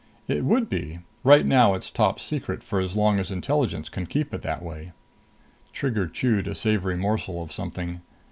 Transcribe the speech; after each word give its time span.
"It 0.27 0.43
would 0.45 0.67
be. 0.67 1.01
Right 1.23 1.45
now 1.45 1.75
it's 1.75 1.91
top 1.91 2.19
secret 2.19 2.63
for 2.63 2.79
as 2.79 2.95
long 2.97 3.19
as 3.19 3.29
Intelligence 3.29 3.87
can 3.87 4.07
keep 4.07 4.33
it 4.33 4.41
that 4.41 4.63
way." 4.63 4.93
Trigger 5.73 6.07
chewed 6.07 6.47
a 6.47 6.55
savory 6.55 6.97
morsel 6.97 7.39
of 7.39 7.51
something. 7.51 8.01